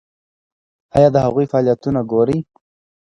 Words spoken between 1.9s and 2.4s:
ګورئ؟